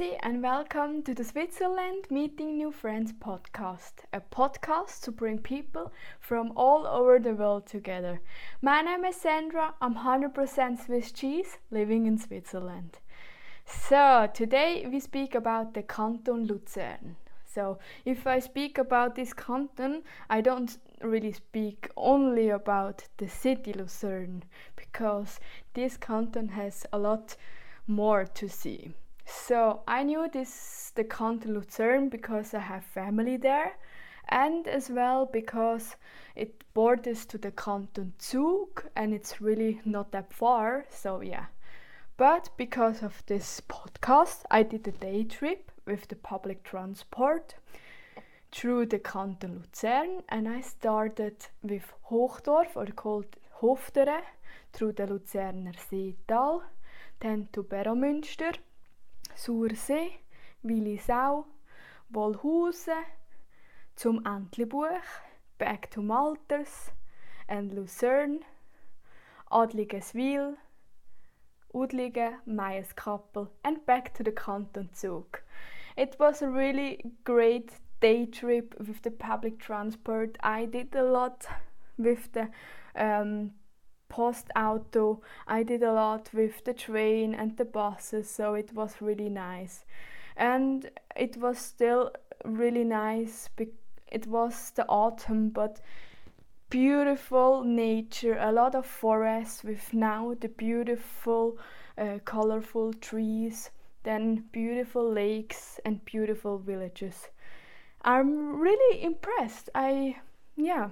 [0.00, 6.50] And welcome to the Switzerland Meeting New Friends podcast, a podcast to bring people from
[6.56, 8.22] all over the world together.
[8.62, 13.00] My name is Sandra, I'm 100% Swiss cheese living in Switzerland.
[13.66, 17.16] So, today we speak about the Canton Luzern.
[17.44, 23.74] So, if I speak about this canton, I don't really speak only about the city
[23.74, 25.38] Lucerne because
[25.74, 27.36] this canton has a lot
[27.86, 28.94] more to see.
[29.24, 33.76] So I knew this the Canton Lucerne because I have family there
[34.28, 35.96] and as well because
[36.34, 40.86] it borders to the Canton Zug and it's really not that far.
[40.90, 41.46] So yeah.
[42.16, 47.54] But because of this podcast, I did a day trip with the public transport
[48.52, 54.22] through the Canton Luzern and I started with Hochdorf or called Hoftere
[54.72, 56.62] through the Luzerner Seetal,
[57.20, 58.54] then to Beromünster
[59.36, 60.12] Sursee,
[60.62, 61.46] Willisau,
[62.10, 63.04] Wolhusen,
[63.96, 65.02] zum Entlebuch,
[65.58, 66.92] back to Malters
[67.48, 68.40] and Lucerne,
[69.50, 70.56] Adligeswil,
[71.74, 75.40] Udligen, Meierskappel, and back to the Canton Zug.
[75.96, 80.36] It was a really great day trip with the public transport.
[80.40, 81.46] I did a lot
[81.98, 82.48] with the
[82.94, 83.52] um,
[84.12, 85.20] Postauto.
[85.48, 89.86] I did a lot with the train and the buses, so it was really nice.
[90.36, 92.12] And it was still
[92.44, 93.48] really nice.
[94.10, 95.80] It was the autumn, but
[96.68, 101.58] beautiful nature, a lot of forests with now the beautiful,
[101.96, 103.70] uh, colorful trees,
[104.02, 107.28] then beautiful lakes and beautiful villages.
[108.02, 109.70] I'm really impressed.
[109.74, 110.16] I,
[110.56, 110.90] yeah,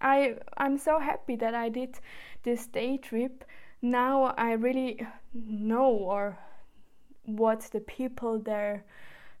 [0.00, 2.00] I I'm so happy that I did
[2.42, 3.44] this day trip.
[3.82, 6.38] Now I really know or
[7.24, 8.84] what the people there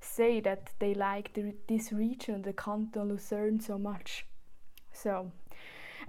[0.00, 4.26] say that they like the, this region, the Canton Lucerne, so much.
[4.92, 5.30] So,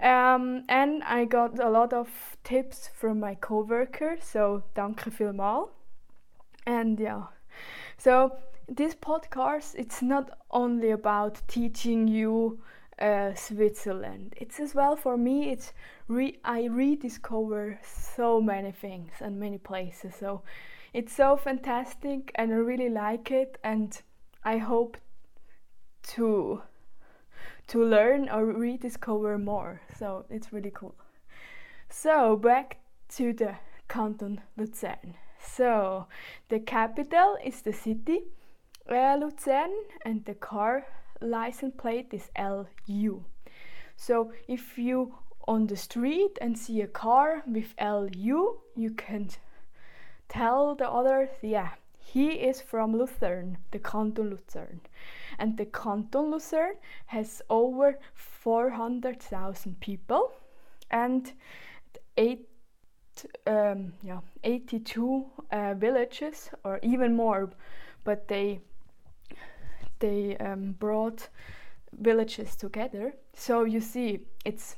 [0.00, 2.08] um, and I got a lot of
[2.42, 4.16] tips from my coworker.
[4.20, 5.70] So, danke vielmal.
[6.66, 7.24] And yeah,
[7.98, 8.36] so
[8.68, 12.60] this podcast it's not only about teaching you
[12.98, 14.34] uh, Switzerland.
[14.36, 15.50] It's as well for me.
[15.50, 15.72] It's
[16.08, 20.14] re- I rediscover so many things and many places.
[20.18, 20.42] So
[20.92, 23.58] it's so fantastic, and I really like it.
[23.64, 24.00] And
[24.44, 24.96] I hope
[26.14, 26.62] to
[27.68, 29.80] to learn or rediscover more.
[29.98, 30.94] So it's really cool.
[31.88, 32.78] So back
[33.16, 33.56] to the
[33.88, 35.14] Canton Luzern.
[35.38, 36.06] So
[36.48, 38.24] the capital is the city
[38.90, 39.70] uh, Luzern,
[40.04, 40.86] and the car
[41.22, 43.24] license plate is LU.
[43.96, 45.14] So if you
[45.48, 49.28] on the street and see a car with LU, you can
[50.28, 54.80] tell the others, yeah, he is from Lucerne, the Canton Lucerne.
[55.38, 60.32] And the Canton Lucerne has over 400,000 people
[60.90, 61.32] and
[62.16, 62.48] eight,
[63.46, 67.50] um, yeah, 82 uh, villages or even more,
[68.04, 68.60] but they
[70.02, 71.28] they um, brought
[71.98, 73.14] villages together.
[73.34, 74.76] So you see, it's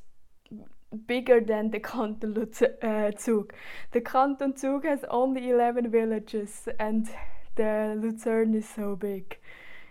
[1.06, 2.36] bigger than the Canton
[2.82, 3.52] uh, Zug.
[3.90, 7.08] The Canton Zug has only 11 villages and
[7.56, 9.38] the Luzern is so big.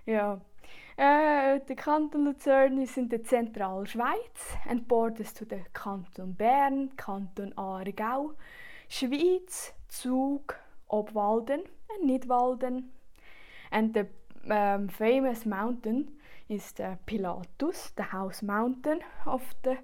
[0.06, 0.38] Yeah.
[0.98, 6.92] Uh, the Canton Luzern is in the Central Schweiz and borders to the Canton Bern,
[6.98, 8.36] Canton Aargau,
[8.88, 10.54] Schwyz, Zug,
[10.92, 12.84] Obwalden and Nidwalden.
[13.72, 14.06] And the
[14.50, 16.12] um, famous mountain
[16.50, 19.78] is the Pilatus, the house mountain of the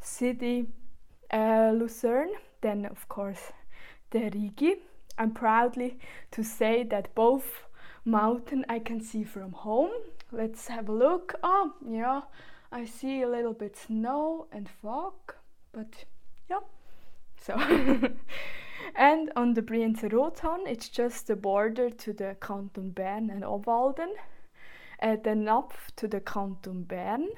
[0.00, 0.66] city
[1.32, 2.34] uh, Lucerne.
[2.60, 3.52] Then, of course,
[4.10, 4.76] the Rigi.
[5.18, 5.98] I'm proudly
[6.32, 7.64] to say that both
[8.04, 9.92] mountain I can see from home.
[10.32, 11.34] Let's have a look.
[11.42, 12.22] Oh, yeah,
[12.72, 15.14] I see a little bit snow and fog,
[15.72, 16.04] but
[16.50, 16.60] yeah.
[17.40, 17.56] So
[18.94, 24.12] And on the Brienzer Rothorn, it's just the border to the Canton Bern and Obwalden,
[25.02, 27.28] uh, then up to the Canton Bern,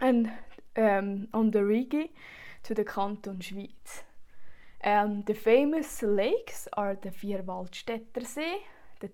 [0.00, 0.32] and
[0.76, 2.12] um, on the Rigi
[2.64, 4.02] to the Canton Schwyz.
[4.82, 8.58] Um, the famous lakes are the Vierwaldstätter See,
[8.98, 9.10] the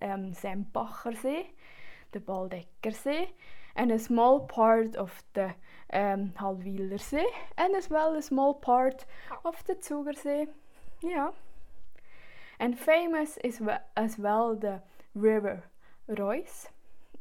[0.00, 1.50] um, Sempacher See,
[2.12, 3.28] the Baldegger See,
[3.76, 5.54] and a small part of the
[5.92, 9.04] um, Hallwiler See, and as well a small part
[9.44, 10.48] of the Zugersee.
[11.02, 11.30] Yeah.
[12.58, 13.60] And famous is
[13.96, 14.80] as well the
[15.14, 15.62] river
[16.08, 16.66] Reuss.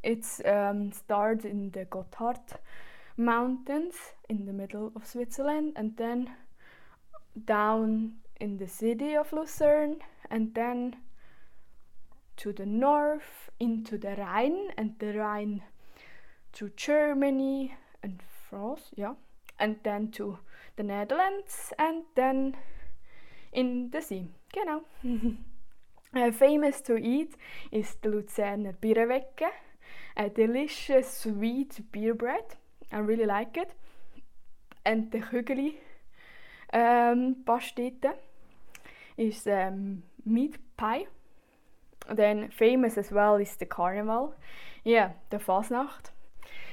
[0.03, 2.57] It's um, starts in the Gotthard
[3.17, 3.95] Mountains
[4.29, 6.29] in the middle of Switzerland, and then
[7.45, 9.99] down in the city of Lucerne,
[10.29, 10.95] and then
[12.39, 15.61] to the north into the Rhine and the Rhine
[16.53, 19.13] to Germany and France, yeah,
[19.59, 20.39] and then to
[20.77, 22.55] the Netherlands and then
[23.51, 24.27] in the sea.
[24.53, 24.83] Genau.
[26.15, 27.35] uh, famous to eat
[27.71, 29.51] is the Luzerner Birrewecke,
[30.15, 32.55] a delicious sweet beer bread.
[32.91, 33.73] I really like it.
[34.85, 35.75] And the Kügeli
[36.73, 38.15] um, pastete
[39.17, 41.07] is um, meat pie.
[42.11, 44.33] Then famous as well is the carnival.
[44.83, 46.11] Yeah, the Fasnacht.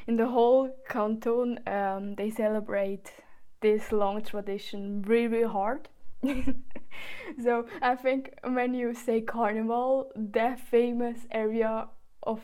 [0.07, 3.13] In the whole canton, um, they celebrate
[3.61, 5.89] this long tradition really, hard.
[7.43, 11.89] so I think when you say carnival, the famous area
[12.23, 12.41] of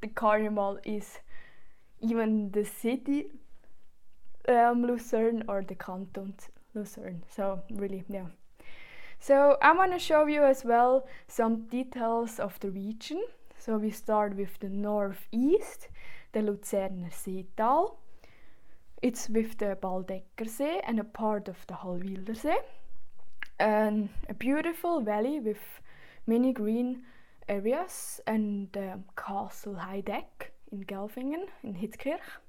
[0.00, 1.18] the carnival is
[2.00, 3.26] even the city
[4.48, 6.34] um, Lucerne or the canton
[6.74, 7.22] Lucerne.
[7.28, 8.26] So really, yeah.
[9.18, 13.24] So I want to show you as well some details of the region.
[13.58, 15.88] So we start with the northeast,
[16.32, 17.96] the Luzerner Seetal.
[19.00, 22.56] It's with the Baldeggersee and a part of the Hallwildersee.
[23.58, 25.80] And a beautiful valley with
[26.26, 27.02] many green
[27.48, 32.40] areas and the Castle Heidegg in Gelfingen in Hitzkirch.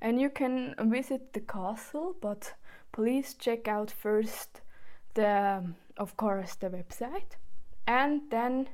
[0.00, 2.54] And you can visit the castle, but
[2.92, 4.60] please check out first
[5.18, 5.64] the,
[5.96, 7.36] of course, the website.
[7.86, 8.68] And then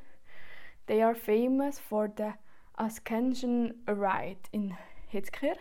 [0.87, 2.35] they are famous for the
[2.79, 4.77] Ascension rite in
[5.11, 5.57] Hitzkirch.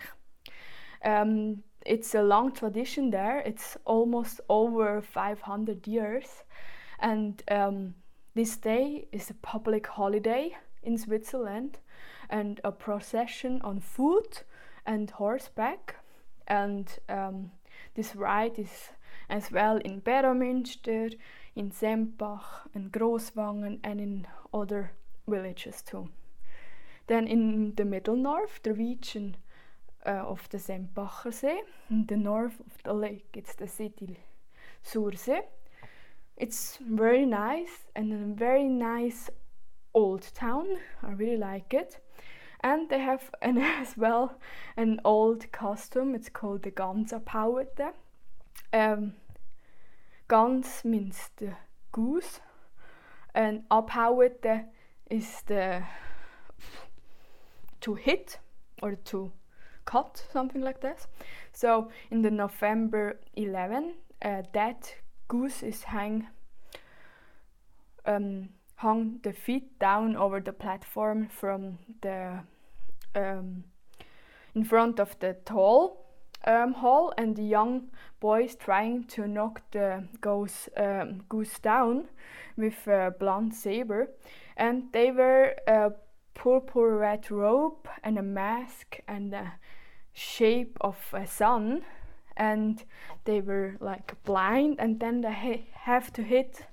[1.06, 3.40] Um, it's a long tradition there.
[3.46, 6.44] It's almost over 500 years,
[7.00, 7.96] and um,
[8.36, 11.78] this day is a public holiday in Switzerland,
[12.30, 14.44] and a procession on foot
[14.86, 15.96] and horseback.
[16.48, 17.52] And um,
[17.96, 18.90] this ride is
[19.34, 21.18] as well in Beromünster,
[21.56, 24.92] in Sempach, in Grosswangen, and in other
[25.28, 26.10] villages too.
[27.08, 29.36] Then in the middle north, the region
[30.06, 34.20] uh, of the Sempacher See, in the north of the lake, it's the city
[34.86, 35.42] Sursee.
[36.38, 39.32] It's very nice and a very nice
[39.96, 40.68] old town.
[41.02, 41.98] I really like it.
[42.62, 44.38] And they have an, as well
[44.78, 46.14] an old custom.
[46.14, 47.94] It's called the Gansabhauete.
[48.72, 49.14] Um,
[50.34, 51.54] Gans means the
[51.92, 52.40] goose,
[53.36, 54.66] and Abhauete
[55.12, 55.84] is the
[57.82, 58.40] to hit
[58.82, 59.32] or to
[59.86, 61.06] cut, something like this.
[61.52, 63.94] So in the November 11,
[64.24, 64.96] uh, that
[65.28, 66.26] goose is hang
[68.08, 72.40] um, hung the feet down over the platform from the
[73.14, 73.66] um,
[74.56, 76.03] in front of the tall
[76.46, 82.10] um, hall, and the young boys trying to knock the goose um, goose down
[82.58, 84.10] with a blunt saber,
[84.58, 85.92] and they wear a
[86.34, 89.54] purple red robe and a mask and a
[90.14, 91.84] shape of a sun.
[92.36, 92.84] And
[93.26, 94.78] they were like blind.
[94.80, 96.66] And then they ha- have to hit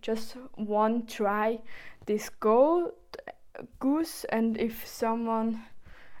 [0.00, 1.58] just one try
[2.06, 2.92] this gold
[3.80, 4.24] goose.
[4.24, 5.62] And if someone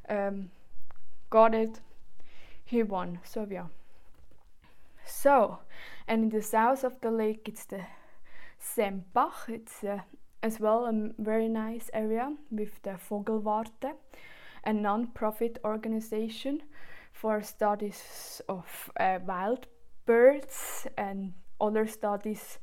[0.08, 0.50] um,
[1.30, 1.80] got it
[2.74, 3.68] he won so yeah
[5.06, 5.58] so
[6.08, 7.80] and in the south of the lake it's the
[8.58, 10.00] Sempach it's uh,
[10.42, 13.92] as well a very nice area with the Vogelwarte
[14.64, 16.62] a non-profit organization
[17.12, 19.68] for studies of uh, wild
[20.04, 22.58] birds and other studies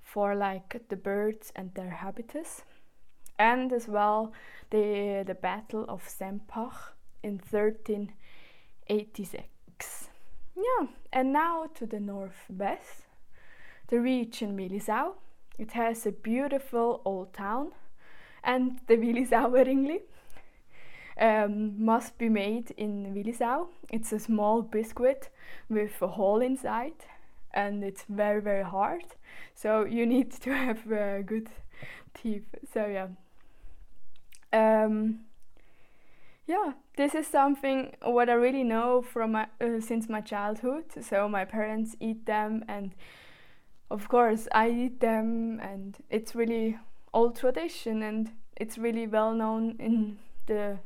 [0.00, 2.62] for like the birds and their habitats
[3.38, 4.32] and as well
[4.70, 9.55] the the battle of Sempach in 1386
[10.56, 13.06] yeah and now to the northwest
[13.88, 15.14] the region Willisau
[15.58, 17.72] it has a beautiful old town
[18.42, 20.00] and the Willisauer Ringli
[21.18, 23.68] um, must be made in Willisau.
[23.90, 25.30] It's a small biscuit
[25.68, 27.04] with a hole inside
[27.54, 29.04] and it's very very hard
[29.54, 31.48] so you need to have uh, good
[32.14, 33.08] teeth so yeah.
[34.52, 35.25] Um,
[36.46, 41.28] yeah this is something what i really know from my, uh, since my childhood so
[41.28, 42.94] my parents eat them and
[43.90, 46.78] of course i eat them and it's really
[47.12, 50.78] old tradition and it's really well known in the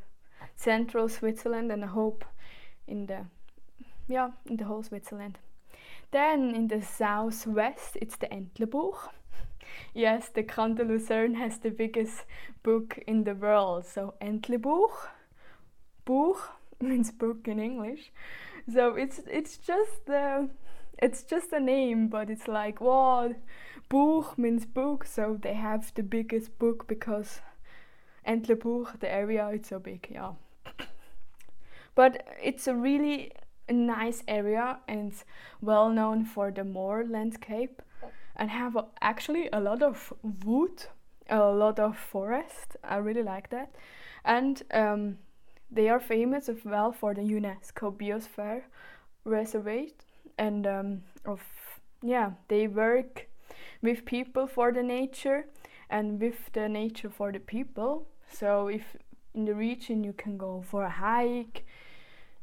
[0.56, 2.24] central Switzerland and I hope
[2.86, 3.26] in the
[4.08, 5.38] yeah in the whole Switzerland.
[6.10, 9.08] Then in the southwest it's the Entlebuch.
[9.94, 12.24] yes, the Canton Lucerne has the biggest
[12.62, 13.86] book in the world.
[13.86, 15.08] So Entlebuch,
[16.10, 16.50] Buch
[16.80, 18.10] means book in English.
[18.74, 20.48] So it's it's just the
[20.98, 23.36] it's just a name, but it's like what
[23.88, 27.40] Buch means book, so they have the biggest book because
[28.26, 30.32] Entlebuch, the area, it's so big, yeah.
[31.94, 33.32] But it's a really
[33.68, 35.24] nice area and it's
[35.60, 37.82] well known for the moor landscape
[38.36, 40.12] and have a, actually a lot of
[40.44, 40.86] wood,
[41.28, 42.76] a lot of forest.
[42.82, 43.74] I really like that.
[44.24, 45.18] And um,
[45.70, 48.62] they are famous as well for the UNESCO Biosphere
[49.24, 49.94] Reservation
[50.38, 51.40] and um, of
[52.02, 53.28] yeah they work
[53.82, 55.46] with people for the nature
[55.88, 58.06] and with the nature for the people.
[58.30, 58.96] So if
[59.34, 61.64] in the region you can go for a hike,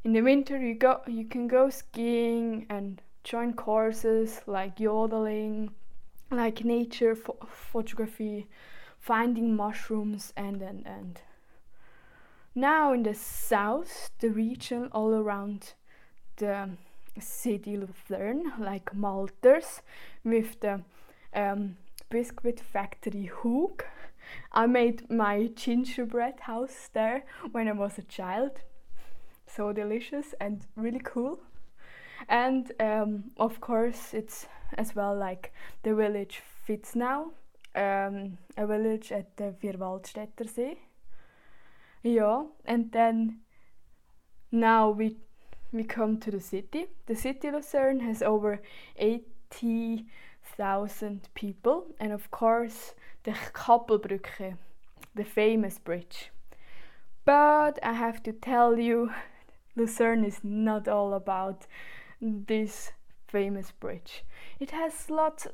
[0.03, 5.71] in the winter you go you can go skiing and join courses like yodeling,
[6.31, 8.47] like nature pho photography,
[8.99, 11.21] finding mushrooms and and and.
[12.57, 15.75] Now in the south, the region all around
[16.37, 16.71] the
[17.19, 19.81] city Lucerne, like Malters,
[20.23, 20.81] with the
[21.35, 21.77] um,
[22.09, 23.83] biscuit factory Hug.
[24.51, 28.61] I made my gingerbread house there when I was a child.
[29.45, 31.39] So delicious and really cool.
[32.27, 34.47] And um, of course, it's
[34.79, 37.33] as well like the village Vitznau,
[37.75, 40.86] um, a village at the Vierwaldstätter See.
[42.03, 43.39] Yeah, and then
[44.51, 45.17] now we
[45.71, 46.87] we come to the city.
[47.07, 48.61] The city Lucerne has over
[48.95, 54.55] 80,000 people, and of course, the Kapellbrücke,
[55.15, 56.31] the famous bridge.
[57.25, 59.11] But I have to tell you,
[59.75, 61.67] Lucerne is not all about
[62.21, 62.93] this
[63.27, 64.23] famous bridge.
[64.59, 65.47] It has lots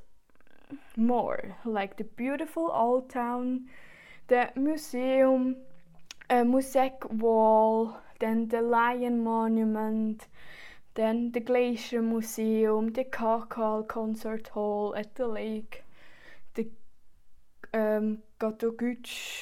[0.96, 3.68] more, like the beautiful old town,
[4.28, 5.58] the museum,
[6.30, 10.28] a mosaic wall, then the Lion Monument,
[10.96, 15.84] then the Glacier Museum, the KKL Concert Hall at the lake,
[16.54, 16.68] the
[17.74, 18.20] um,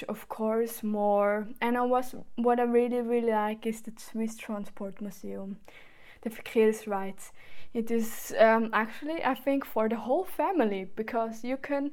[0.09, 1.47] of course, more.
[1.61, 5.57] And I was what I really really like is the Swiss Transport Museum,
[6.21, 7.31] the Verkehrshaus.
[7.73, 11.91] It is um, actually I think for the whole family because you can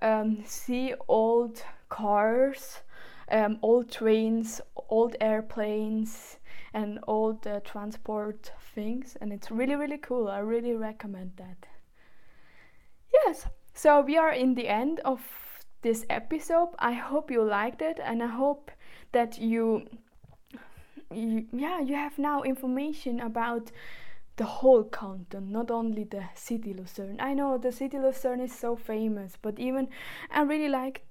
[0.00, 2.82] um, see old cars
[3.32, 6.38] um, old trains, old airplanes,
[6.74, 10.28] and old uh, transport things, and it's really really cool.
[10.28, 11.66] I really recommend that.
[13.12, 15.20] Yes, so we are in the end of
[15.82, 16.68] this episode.
[16.78, 18.70] I hope you liked it, and I hope
[19.12, 19.86] that you,
[21.10, 23.70] yeah, you have now information about
[24.36, 27.18] the whole canton, not only the city Lucerne.
[27.20, 29.88] I know the city Lucerne is so famous, but even
[30.30, 31.04] I really like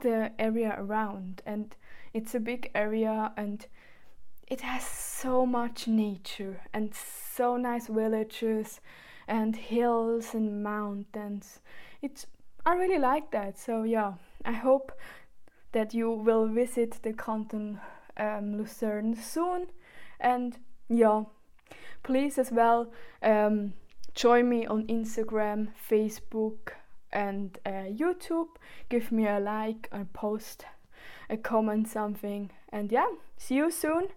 [0.00, 1.74] the area around and
[2.12, 3.66] it's a big area and
[4.48, 8.80] it has so much nature and so nice villages
[9.28, 11.60] and hills and mountains.
[12.02, 12.26] It's
[12.66, 14.14] i really like that so yeah.
[14.44, 14.92] I hope
[15.72, 17.80] that you will visit the canton
[18.16, 19.66] um, lucerne soon
[20.18, 21.24] and yeah.
[22.02, 22.90] Please as well
[23.22, 23.74] um,
[24.14, 26.72] join me on instagram facebook
[27.12, 28.48] and uh, YouTube.
[28.88, 30.64] Give me a like a post
[31.30, 32.50] a comment, something.
[32.72, 34.08] And yeah, see you soon.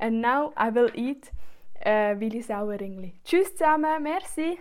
[0.00, 1.30] And now I will eat
[1.84, 2.42] uh, äh, Willi
[3.24, 4.58] Tschüss zusammen, merci.